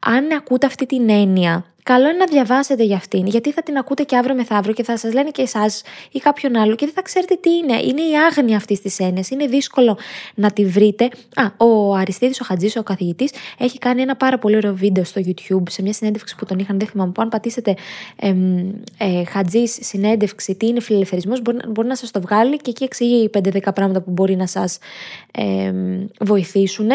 [0.00, 4.02] αν ακούτε αυτή την έννοια καλό είναι να διαβάσετε για αυτήν, γιατί θα την ακούτε
[4.02, 7.02] και αύριο μεθαύριο και θα σας λένε και εσάς ή κάποιον άλλο και δεν θα
[7.02, 7.72] ξέρετε τι είναι.
[7.72, 9.30] Είναι η άγνοια αυτής της έννοιας.
[9.30, 9.98] Είναι δύσκολο
[10.34, 11.08] να τη βρείτε.
[11.34, 15.20] Α, ο Αριστίδη, ο Χατζής, ο καθηγητής, έχει κάνει ένα πάρα πολύ ωραίο βίντεο στο
[15.24, 17.22] YouTube σε μια συνέντευξη που τον είχαν, δεν θυμάμαι που.
[17.22, 17.74] Αν πατήσετε
[18.16, 18.34] ε,
[18.98, 23.30] ε, Χατζής συνέντευξη, τι είναι φιλελευθερισμός, μπορεί, μπορεί να σας το βγάλει και εκεί εξηγεί
[23.38, 24.78] 5-10 πράγματα που μπορεί να σας
[25.30, 25.72] ε,
[26.20, 26.88] βοηθήσουν.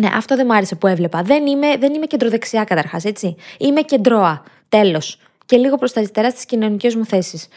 [0.00, 1.22] Ναι, αυτό δεν μου άρεσε που έβλεπα.
[1.22, 3.36] Δεν είμαι, δεν είμαι κεντροδεξιά καταρχάς, έτσι.
[3.58, 4.42] Είμαι κεντρώα.
[4.68, 5.18] Τέλος.
[5.46, 7.48] Και λίγο προς τα αριστερά στις κοινωνικές μου θέσεις.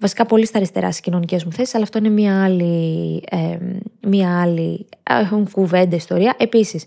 [0.00, 3.58] Βασικά πολύ στα αριστερά στις κοινωνικές μου θέσεις, αλλά αυτό είναι μια άλλη, ε,
[4.00, 6.34] μια άλλη έχουν κουβέντα ιστορία.
[6.38, 6.84] Επίσης,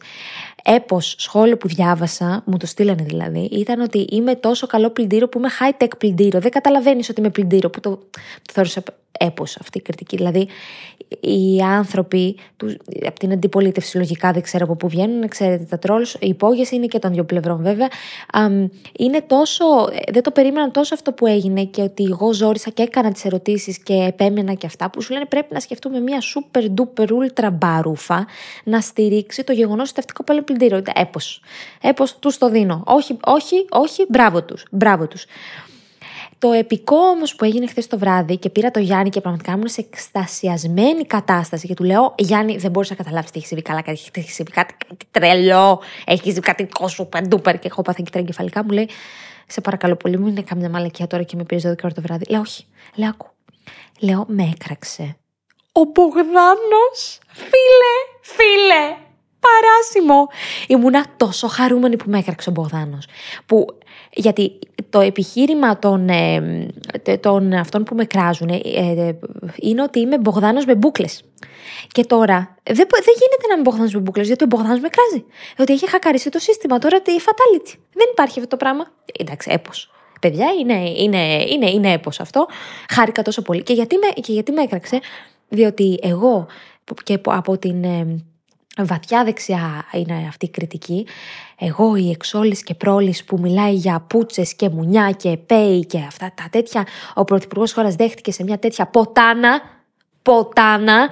[0.63, 5.37] έπω σχόλιο που διάβασα, μου το στείλανε δηλαδή, ήταν ότι είμαι τόσο καλό πλυντήριο που
[5.37, 6.39] είμαι high tech πλυντήριο.
[6.39, 7.89] Δεν καταλαβαίνεις ότι είμαι πλυντήριο, που το,
[8.41, 8.83] το θεώρησα
[9.19, 10.15] έπος αυτή η κριτική.
[10.15, 10.47] Δηλαδή,
[11.19, 16.03] οι άνθρωποι του, από την αντιπολίτευση λογικά δεν ξέρω από πού βγαίνουν, ξέρετε τα τρόλ,
[16.19, 17.87] οι υπόγειες είναι και των δύο πλευρών βέβαια.
[18.97, 19.65] είναι τόσο,
[20.11, 23.79] δεν το περίμεναν τόσο αυτό που έγινε και ότι εγώ ζόρισα και έκανα τις ερωτήσεις
[23.79, 28.27] και επέμενα και αυτά που σου λένε πρέπει να σκεφτούμε μια super duper ultra μπαρούφα
[28.63, 30.83] να στηρίξει το γεγονός ότι ταυτικό πάλι πλυντήριο.
[30.93, 31.19] Έπω.
[31.81, 32.83] Έπω, τους το δίνω.
[32.85, 34.65] Όχι, όχι, όχι, μπράβο τους.
[34.71, 35.25] Μπράβο τους.
[36.41, 39.67] Το επικό όμως που έγινε χθες το βράδυ και πήρα το Γιάννη και πραγματικά ήμουν
[39.67, 43.81] σε εκστασιασμένη κατάσταση και του λέω: Γιάννη, δεν μπορείς να καταλάβεις τι έχει συμβεί καλά,
[43.81, 48.19] κάτι έχει συμβεί κάτι, κάτι τρελό, έχει συμβεί κάτι κόσο παντούπερ και έχω πάθει και
[48.19, 48.63] εγκεφαλικά.
[48.63, 48.89] Μου λέει:
[49.47, 52.25] Σε παρακαλώ πολύ, μου είναι κάμια μαλακία τώρα και με πήρες 12 ώρα το βράδυ.
[52.29, 53.27] Λέω: Όχι, λέω: Ακού.
[53.99, 55.17] Λέω: Με έκραξε.
[55.71, 58.95] Ο Μπογδάνος, φίλε, φίλε,
[59.45, 60.27] παράσιμο.
[60.67, 63.05] Ήμουνα τόσο χαρούμενη που με έκραξε ο Μπογδάνος.
[63.45, 63.65] Που
[64.13, 69.19] γιατί το επιχείρημα των, ε, των αυτών που με κράζουν ε, ε,
[69.55, 71.07] είναι ότι είμαι Μπογδάνος με μπουκλε.
[71.87, 75.25] Και τώρα δεν, δεν γίνεται να είμαι Μπογδάνος με μπουκλε, γιατί ο Μπογδάνος με κράζει.
[75.55, 76.79] Διότι έχει χακαρίσει το σύστημα.
[76.79, 77.73] Τώρα τη fatality.
[77.93, 78.91] Δεν υπάρχει αυτό το πράγμα.
[79.19, 79.69] Εντάξει, έπω.
[80.21, 82.47] Παιδιά, είναι, είναι, είναι, είναι έπος αυτό.
[82.89, 83.63] Χάρηκα τόσο πολύ.
[83.63, 84.99] Και γιατί με, και γιατί με έκραξε,
[85.49, 86.47] διότι εγώ
[87.03, 87.85] και από την
[88.77, 91.07] βαθιά δεξιά είναι αυτή η κριτική.
[91.59, 96.31] Εγώ η εξόλης και πρόλης που μιλάει για πούτσες και μουνιά και πέι και αυτά
[96.35, 99.61] τα τέτοια, ο Πρωθυπουργός χώρας δέχτηκε σε μια τέτοια ποτάνα,
[100.21, 101.09] ποτάνα,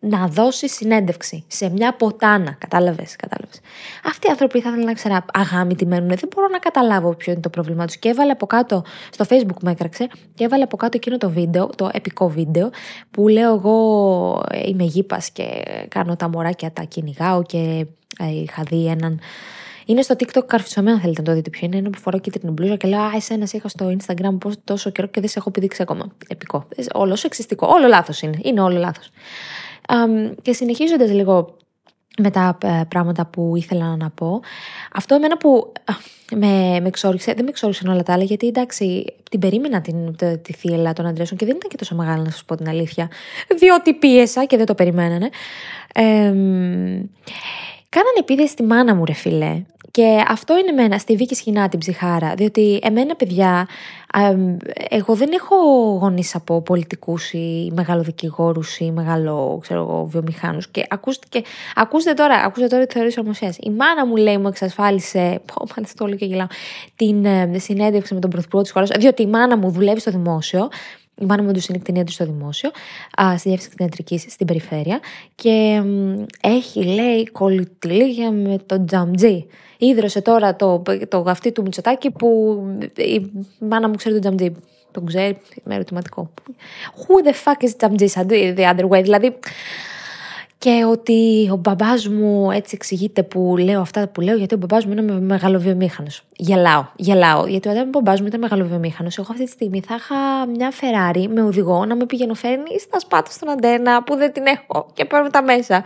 [0.00, 2.56] να δώσει συνέντευξη σε μια ποτάνα.
[2.58, 3.60] Κατάλαβες, κατάλαβες.
[4.04, 6.08] Αυτοί οι άνθρωποι θα ήθελαν να ξέρω αγάμοι μένουν.
[6.08, 7.96] Δεν μπορώ να καταλάβω ποιο είναι το πρόβλημά τους.
[7.96, 11.70] Και έβαλε από κάτω, στο Facebook με έκραξε, και έβαλε από κάτω εκείνο το βίντεο,
[11.76, 12.70] το επικό βίντεο,
[13.10, 17.86] που λέω εγώ είμαι γήπας και κάνω τα μωράκια, τα κυνηγάω και
[18.18, 19.20] ε, είχα δει έναν.
[19.88, 21.76] Είναι στο TikTok καρφισωμένο, θέλετε να το δείτε ποιο είναι.
[21.76, 25.06] Είναι που φοράω την μπλούζα και λέω Α, εσένα είχα στο Instagram πώς τόσο καιρό
[25.06, 26.06] και δεν σε έχω πηδήξει ακόμα.
[26.28, 26.66] Επικό.
[26.92, 27.66] Όλο εξιστικό.
[27.66, 28.38] Όλο λάθος είναι.
[28.42, 29.10] Είναι όλο λάθος
[30.42, 31.56] και συνεχίζοντας λίγο
[32.18, 34.40] με τα ε, πράγματα που ήθελα να πω.
[34.92, 35.72] Αυτό εμένα που
[36.32, 40.38] με, με εξόριξε, δεν με εξόριξαν όλα τα άλλα, γιατί εντάξει, την περίμενα την, τη,
[40.38, 43.10] τη θύελα των Αντρέσων και δεν ήταν και τόσο μεγάλη να σας πω την αλήθεια,
[43.58, 45.28] διότι πίεσα και δεν το περιμένανε.
[45.94, 46.02] Ε,
[47.88, 49.62] κάνανε επίδεση στη μάνα μου, ρε φιλέ.
[49.96, 52.34] Και αυτό είναι εμένα, στη Βίκη Σχοινά την ψυχάρα.
[52.36, 53.68] Διότι εμένα, παιδιά,
[54.88, 55.56] εγώ δεν έχω
[56.00, 60.68] γονείς από πολιτικούς ή μεγάλο δικηγόρου ή μεγάλο ξέρω, βιομηχάνους.
[60.68, 61.42] Και ακούστε,
[61.74, 63.54] ακούστε τώρα, ακούστε τώρα τη θεωρία ορμοσία.
[63.60, 65.40] Η μάνα μου λέει μου εξασφάλισε.
[65.44, 66.46] Πω, μάλιστα το όλο και γελάω.
[66.96, 68.90] Την ε, συνέντευξη με τον πρωθυπουργό της χώρας.
[68.98, 70.68] Διότι η μάνα μου δουλεύει στο δημόσιο.
[71.20, 72.70] Η μάνα μου του είναι κτηνίατρη στο δημόσιο,
[73.22, 75.00] α, στη διεύθυνση κτηνιατρικής στην περιφέρεια.
[75.34, 75.82] Και
[76.40, 79.46] έχει, λέει, κολλητηλίγια με τον τζαμτζή.
[79.78, 82.58] Ίδρωσε τώρα το, το γαυτί του Μητσοτάκη που
[82.96, 84.62] η μάνα μου ξέρει τον τζαμτζή.
[84.90, 86.30] Τον ξέρει, με ερωτηματικό.
[86.96, 88.12] Who the fuck is τζαμτζή,
[88.56, 89.38] the other way; Δηλαδή,
[90.58, 94.84] και ότι ο μπαμπάς μου έτσι εξηγείται που λέω αυτά που λέω, γιατί ο μπαμπάς
[94.84, 96.22] μου είναι μεγαλοβιομήχανος.
[96.36, 97.46] Γελάω, γελάω.
[97.46, 101.26] Γιατί όταν ο μπαμπάς μου ήταν μεγαλοβιομήχανος, εγώ αυτή τη στιγμή θα είχα μια Ferrari
[101.28, 105.30] με οδηγό να με πηγαινοφέρνει στα σπάτα στον αντένα που δεν την έχω και παίρνω
[105.30, 105.82] τα μέσα.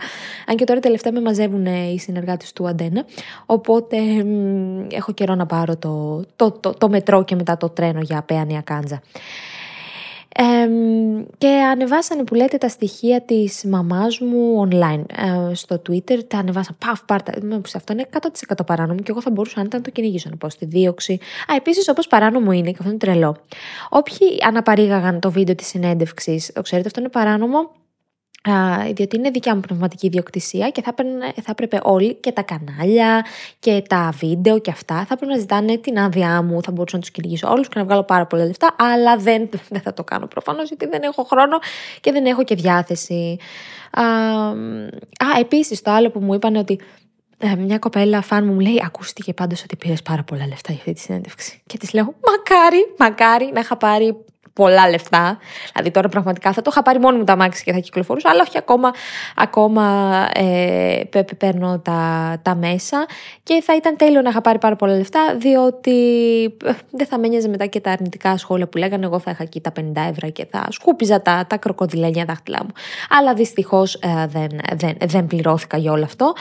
[0.47, 3.05] Αν και τώρα τελευταία με μαζεύουν οι συνεργάτες του αντένα.
[3.45, 3.97] Οπότε
[4.91, 8.61] έχω καιρό να πάρω το, το, το, το μετρό και μετά το τρένο για Πέανια
[10.35, 10.61] Κάντζα
[11.37, 15.03] και ανεβάσανε που λέτε τα στοιχεία της μαμάς μου online
[15.49, 17.33] ε, στο Twitter, τα ανεβάσαν παφ πάρτα,
[17.75, 18.07] αυτό είναι
[18.49, 21.13] 100% παράνομο και εγώ θα μπορούσα να ήταν το κυνηγήσω να πω στη δίωξη.
[21.51, 23.37] Α, επίσης όπως παράνομο είναι και αυτό είναι τρελό.
[23.89, 27.71] Όποιοι αναπαρήγαγαν το βίντεο της συνέντευξης, το ξέρετε αυτό είναι παράνομο
[28.93, 30.93] διότι είναι δικιά μου πνευματική ιδιοκτησία και θα,
[31.41, 33.25] θα έπρεπε όλοι και τα κανάλια
[33.59, 37.01] και τα βίντεο και αυτά θα πρέπει να ζητάνε την άδειά μου, θα μπορούσα να
[37.01, 40.27] τους κυνηγήσω όλους και να βγάλω πάρα πολλά λεφτά, αλλά δεν, δεν θα το κάνω
[40.27, 41.59] προφανώς γιατί δεν έχω χρόνο
[42.01, 43.37] και δεν έχω και διάθεση.
[43.91, 44.03] Α,
[45.17, 46.79] α επίσης το άλλο που μου είπαν ότι
[47.37, 50.93] ε, μια κοπέλα φαν μου λέει: Ακούστηκε πάντως ότι πήρες πάρα πολλά λεφτά για αυτή
[50.93, 51.61] τη συνέντευξη.
[51.65, 55.37] Και της λέω: Μακάρι, μακάρι να είχα πάρει πολλά λεφτά.
[55.71, 58.43] Δηλαδή τώρα πραγματικά θα το είχα πάρει μόνο μου τα μάξι και θα κυκλοφορούσα, αλλά
[58.47, 58.91] όχι ακόμα,
[59.35, 61.01] ακόμα ε,
[61.37, 63.05] παίρνω τα, τα μέσα
[63.43, 65.99] και θα ήταν τέλειο να είχα πάρει πάρα πολλά λεφτά, διότι
[66.65, 69.05] ε, δεν θα με νοιάζε μετά και τα αρνητικά σχόλια που λέγανε.
[69.05, 72.71] Εγώ θα είχα εκεί τα 50 ευρώ και θα σκούπιζα τα, τα κροκοδιλένια δάχτυλά μου.
[73.09, 76.33] Αλλά δυστυχώς ε, δεν, δεν, δεν πληρώθηκα για όλο αυτό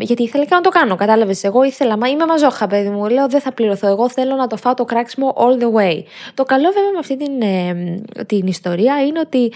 [0.00, 1.44] γιατί ήθελα και να το κάνω, κατάλαβες.
[1.44, 3.06] Εγώ ήθελα, μα είμαι μαζόχα, παιδί μου.
[3.06, 3.86] Λέω δεν θα πληρωθώ.
[3.86, 6.02] Εγώ θέλω να το φάω το κράξιμο all the way.
[6.34, 9.52] Το καλό βέβαια με αυτή την, ε, την ιστορία είναι ότι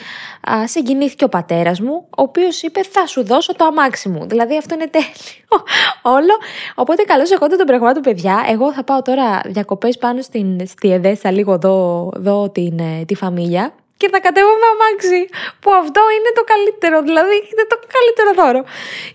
[0.50, 4.26] α, συγκινήθηκε ο πατέρας μου, ο οποίος είπε θα σου δώσω το αμάξι μου.
[4.26, 5.64] Δηλαδή αυτό είναι τέλειο.
[6.16, 6.34] Όλο.
[6.74, 8.44] Οπότε καλώς εγώ τον πραγμάτων, παιδιά.
[8.48, 13.14] Εγώ θα πάω τώρα διακοπές πάνω στην, στη Εδέσα, λίγο δω, δω την, ε, τη
[13.14, 15.20] φαμίλια και θα κατέβω με αμάξι.
[15.60, 18.62] Που αυτό είναι το καλύτερο, δηλαδή είναι το καλύτερο δώρο.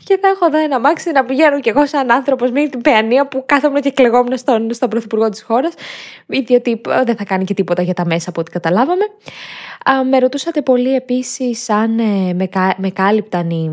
[0.08, 3.28] Και θα έχω εδώ ένα αμάξι να πηγαίνω κι εγώ σαν άνθρωπος με την πεανία
[3.28, 5.74] που κάθομαι και κλεγόμουν στον, στον πρωθυπουργό της χώρας.
[6.26, 9.06] Διότι ε, δεν θα κάνει και τίποτα για τα μέσα από ό,τι καταλάβαμε.
[9.90, 13.70] Α, με ρωτούσατε πολύ επίσης αν ε, με, με κάλυπταν οι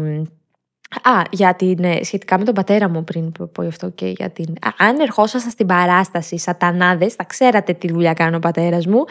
[1.02, 4.46] Α, για την, ε, σχετικά με τον πατέρα μου πριν πω αυτό και για την...
[4.78, 9.04] αν ερχόσασταν στην παράσταση σατανάδες, θα ξέρατε τι δουλειά κάνει ο πατέρας μου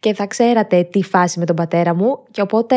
[0.00, 2.76] και θα ξέρατε τι φάση με τον πατέρα μου και οπότε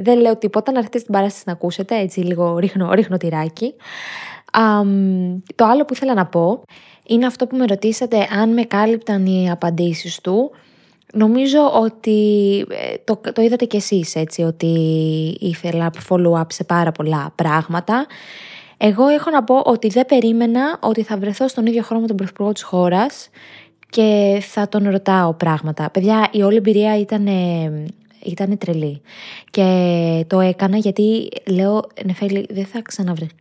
[0.00, 3.74] δεν λέω τίποτα να έρθετε στην παράσταση να ακούσετε, έτσι λίγο ρίχνω, ρίχνω τυράκι.
[5.54, 6.62] το άλλο που ήθελα να πω
[7.06, 10.50] είναι αυτό που με ρωτήσατε αν με κάλυπταν οι απαντήσεις του.
[11.12, 14.66] Νομίζω ότι ε, το, το είδατε κι εσείς έτσι, ότι
[15.40, 18.06] ήθελα follow-up σε πάρα πολλά πράγματα.
[18.76, 22.16] Εγώ έχω να πω ότι δεν περίμενα ότι θα βρεθώ στον ίδιο χρόνο με τον
[22.16, 23.28] Πρωθυπουργό της χώρας
[23.90, 25.90] και θα τον ρωτάω πράγματα.
[25.90, 27.28] Παιδιά, η όλη εμπειρία ήταν,
[28.24, 29.00] ήταν τρελή.
[29.50, 33.39] Και το έκανα γιατί λέω, Νεφέλη, δεν θα ξαναβρεθώ βρεθεί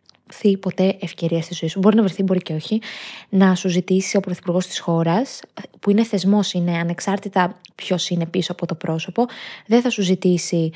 [0.58, 2.82] ποτέ ευκαιρία στη ζωή σου, μπορεί να βρεθεί, μπορεί και όχι,
[3.30, 5.42] να σου ζητήσει ο πρωθυπουργός της χώρας,
[5.80, 9.26] που είναι θεσμός, είναι ανεξάρτητα ποιος είναι πίσω από το πρόσωπο,
[9.66, 10.72] δεν θα σου ζητήσει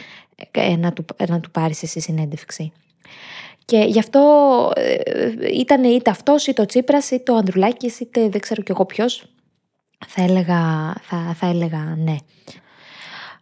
[0.52, 2.72] ε, να του, να του πάρεις εσύ συνέντευξη.
[3.66, 4.98] Και γι' αυτό ε,
[5.54, 9.26] ήταν είτε αυτό, είτε ο Τσίπρας, είτε ο Ανδρουλάκης, είτε δεν ξέρω κι εγώ ποιος.
[10.08, 12.16] Θα έλεγα, θα, θα έλεγα ναι.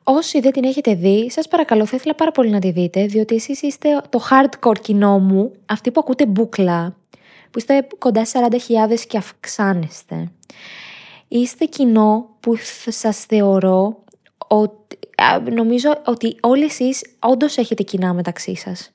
[0.04, 3.36] Όσοι δεν την έχετε δει, σας παρακαλώ, θα ήθελα πάρα πολύ να τη δείτε, διότι
[3.36, 6.96] εσείς είστε το hardcore κοινό μου, αυτοί που ακούτε μπουκλα,
[7.52, 10.32] που είστε κοντά σε 40.000 και αυξάνεστε.
[11.28, 12.54] Είστε κοινό που
[12.88, 14.04] σας θεωρώ
[14.48, 14.98] ότι,
[15.54, 18.92] νομίζω ότι όλοι εσείς όντως έχετε κοινά μεταξύ σας.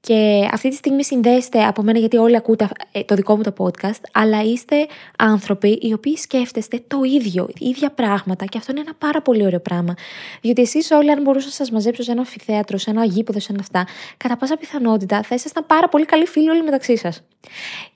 [0.00, 3.52] Και αυτή τη στιγμή συνδέεστε από μένα γιατί όλοι ακούτε ε, το δικό μου το
[3.58, 4.86] podcast, αλλά είστε
[5.18, 9.60] άνθρωποι οι οποίοι σκέφτεστε το ίδιο, ίδια πράγματα και αυτό είναι ένα πάρα πολύ ωραίο
[9.60, 9.94] πράγμα.
[10.40, 13.52] Διότι εσείς όλοι, αν μπορούσα να σας μαζέψω σε ένα αμφιθέατρο, σε ένα γήπεδο, σε
[13.52, 17.22] ένα αυτά, κατά πάσα πιθανότητα θα ήσασταν πάρα πολύ καλοί φίλοι όλοι μεταξύ σας.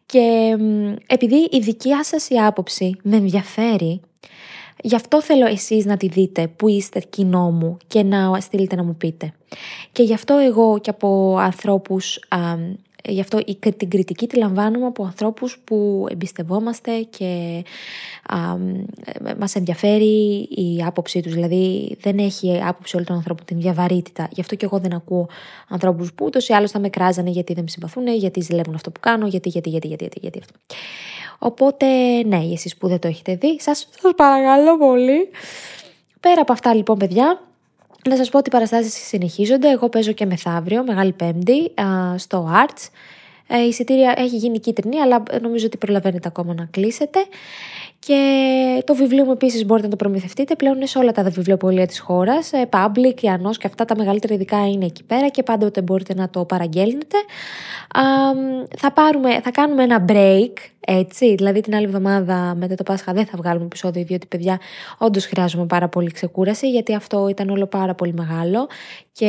[0.07, 0.57] Και
[1.07, 4.01] επειδή η δικιά σας η άποψη με ενδιαφέρει,
[4.83, 8.85] Γι' αυτό θέλω εσείς να τη δείτε που είστε κοινό μου και να στείλετε να
[8.85, 9.33] μου πείτε.
[9.93, 12.39] Και γι' αυτό εγώ και από ανθρώπους, α,
[13.05, 13.39] γι' αυτό
[13.77, 17.63] την κριτική τη λαμβάνουμε από ανθρώπους που εμπιστευόμαστε και
[18.27, 18.37] α,
[19.39, 21.33] μας ενδιαφέρει η άποψή τους.
[21.35, 24.29] Δηλαδή δεν έχει άποψη όλων των ανθρώπων την διαβαρύτητα.
[24.31, 25.29] Γι' αυτό και εγώ δεν ακούω
[25.69, 28.91] ανθρώπους που ούτως ή άλλως θα με κράζανε γιατί δεν με συμπαθούν, γιατί ζηλεύουν αυτό
[28.91, 30.59] που κάνω, γιατί, γιατί, γιατί, γιατί, γιατί, γιατί αυτό.
[31.39, 31.87] Οπότε,
[32.27, 35.29] ναι, εσείς που δεν το έχετε δει, σας, σας παρακαλώ πολύ.
[36.21, 37.41] Πέρα από αυτά λοιπόν παιδιά,
[38.09, 39.71] να σας πω ότι οι παραστάσεις συνεχίζονται.
[39.71, 41.73] Εγώ παίζω και μεθαύριο, Μεγάλη Πέμπτη,
[42.17, 42.89] στο Arts.
[43.53, 47.19] Ε, η εισιτήρια έχει γίνει κίτρινη, αλλά νομίζω ότι προλαβαίνετε ακόμα να κλείσετε.
[47.99, 50.57] Και το βιβλίο μου επίσης μπορείτε να το προμηθευτείτε.
[50.57, 52.53] Πλέον είναι σε όλα τα βιβλιοπολία της χώρας.
[52.53, 56.31] Ε, public, Ιανός και αυτά τα μεγαλύτερα ειδικά είναι εκεί πέρα και πάντοτε μπορείτε να
[56.31, 57.17] το παραγγέλνετε.
[58.79, 61.35] θα, πάρουμε, θα κάνουμε ένα break έτσι.
[61.35, 64.61] Δηλαδή την άλλη εβδομάδα μετά το Πάσχα δεν θα βγάλουμε επεισόδιο, διότι παιδιά
[64.99, 68.69] όντως χρειάζομαι πάρα πολύ ξεκούραση, γιατί αυτό ήταν όλο πάρα πολύ μεγάλο
[69.21, 69.27] και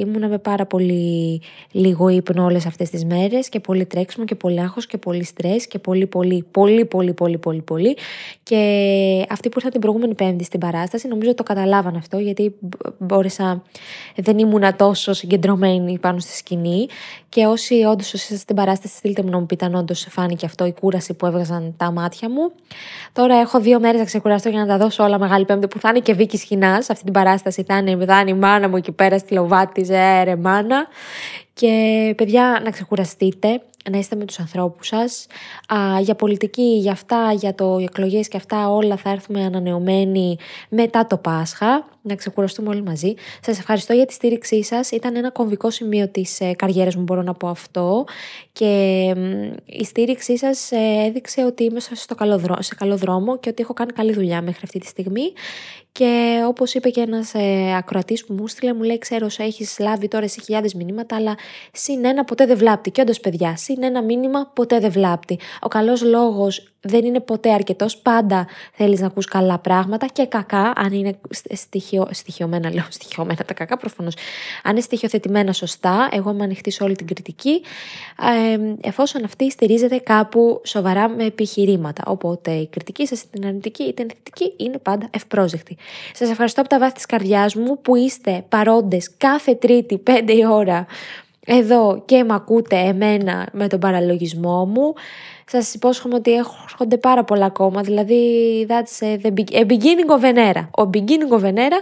[0.00, 4.60] ήμουνα με πάρα πολύ λίγο ύπνο όλες αυτές τις μέρες και πολύ τρέξιμο και πολύ
[4.60, 7.96] άγχος και πολύ στρες και πολύ, πολύ, πολύ, πολύ, πολύ, πολύ, πολύ.
[8.42, 8.56] Και
[9.30, 12.54] αυτοί που ήρθαν την προηγούμενη Πέμπτη στην παράσταση, νομίζω το καταλάβαν αυτό, γιατί
[12.98, 13.62] μπόρεσα,
[14.16, 16.86] δεν ήμουνα τόσο συγκεντρωμένη πάνω στη σκηνή.
[17.28, 20.66] Και όσοι όντως είστε στην παράσταση, στείλτε μου να μου πείτε αν όντως φάνηκε αυτό
[20.66, 22.52] η κούραση που έβγαζαν τα μάτια μου.
[23.12, 25.88] Τώρα έχω δύο μέρες να ξεκουραστώ για να τα δώσω όλα Μεγάλη Πέμπτη που θα
[25.88, 26.90] είναι και Βίκη Σχοινάς.
[26.90, 29.86] Αυτή την παράσταση θα είναι, θα είναι η μάνα μου εκεί πέρα στη Λοβάτη,
[30.24, 30.86] ρε μάνα.
[31.54, 35.26] Και παιδιά, να ξεκουραστείτε, να είστε με τους ανθρώπους σας.
[35.74, 40.36] Α, για πολιτική, για αυτά, για το εκλογές και αυτά όλα θα έρθουμε ανανεωμένοι
[40.68, 41.88] μετά το Πάσχα.
[42.06, 43.14] Να ξεκουραστούμε όλοι μαζί.
[43.40, 44.90] Σας ευχαριστώ για τη στήριξή σας.
[44.90, 48.04] Ήταν ένα κομβικό σημείο της ε, καριέρας μου, μπορώ να πω αυτό.
[48.52, 48.64] Και
[49.64, 53.62] η στήριξή σας ε, έδειξε ότι είμαι στο καλό δρόμο, σε καλό δρόμο και ότι
[53.62, 55.32] έχω κάνει καλή δουλειά μέχρι αυτή τη στιγμή.
[55.92, 60.08] Και όπως είπε και ένας ε, ακροατής που μου στείλε, μου λέει: Ξέρω, έχεις λάβει
[60.08, 61.36] τώρα σε χιλιάδες μηνύματα, αλλά
[61.72, 62.90] συν ένα ποτέ δεν βλάπτει.
[62.90, 65.38] Και όντως, παιδιά, συν ένα μήνυμα ποτέ δεν βλάπτει.
[65.60, 67.96] Ο καλός λόγος δεν είναι ποτέ αρκετός.
[67.96, 71.18] Πάντα θέλεις να ακούς καλά πράγματα και κακά, αν είναι
[71.52, 74.14] στοιχειο, στοιχειωμένα, λέω στοιχειωμένα τα κακά προφανώς.
[74.62, 77.62] Αν είναι στοιχειοθετημένα σωστά, εγώ είμαι ανοιχτή σε όλη την κριτική,
[78.20, 82.02] ε, εφόσον αυτή στηρίζεται κάπου σοβαρά με επιχειρήματα.
[82.06, 85.76] Οπότε η κριτική σας, είτε αρνητική είτε θετική, είναι πάντα ευπρόσδεκτη.
[86.14, 90.46] Σας ευχαριστώ από τα βάθη της καρδιάς μου που είστε παρόντες κάθε Τρίτη 5 η
[90.46, 90.86] ώρα
[91.46, 94.94] εδώ και με ακούτε εμένα με τον παραλογισμό μου.
[95.50, 98.20] Σας υπόσχομαι ότι έρχονται πάρα πολλά ακόμα, δηλαδή
[98.68, 99.32] that's the
[99.66, 100.68] beginning of an era.
[100.78, 101.80] Ο beginning of an era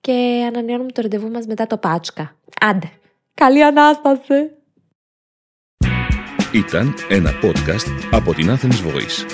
[0.00, 2.36] και ανανεώνουμε το ραντεβού μας μετά το Πάτσκα.
[2.60, 2.90] Άντε,
[3.34, 4.50] καλή Ανάσταση!
[6.52, 9.24] Ήταν ένα podcast από την Athens Voice.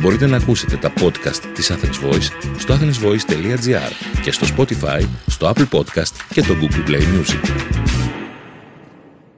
[0.00, 5.68] Μπορείτε να ακούσετε τα podcast της Athens Voice στο athensvoice.gr και στο Spotify, στο Apple
[5.78, 7.95] Podcast και το Google Play Music.